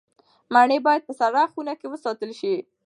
[0.53, 2.55] مڼې باید په سړه خونه کې وساتل شي.